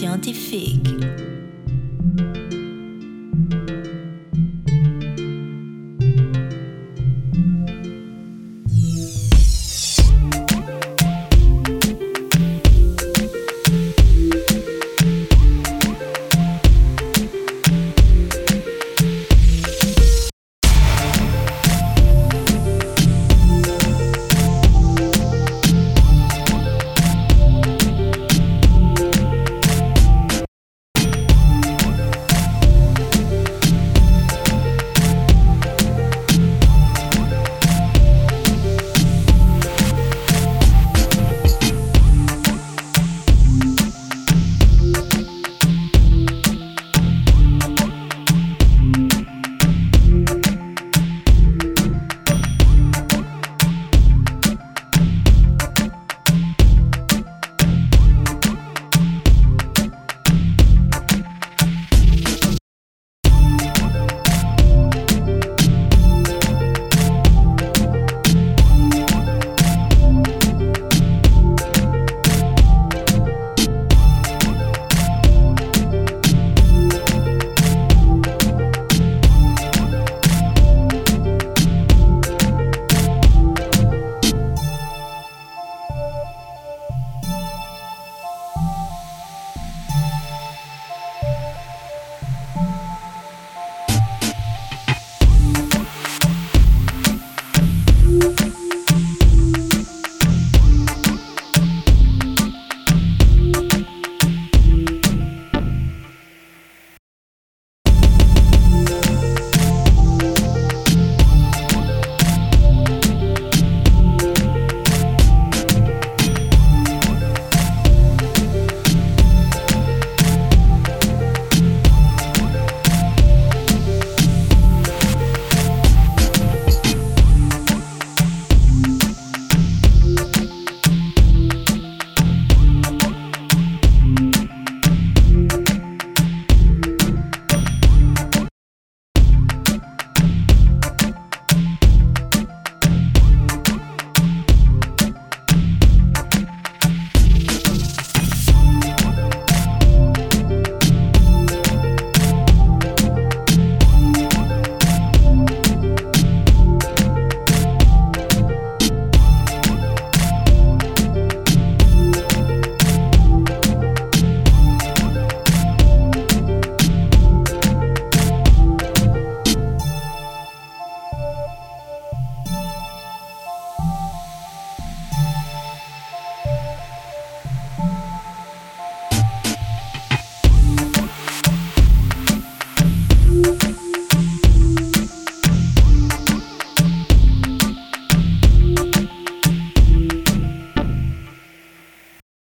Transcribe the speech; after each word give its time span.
scientifique. 0.00 1.29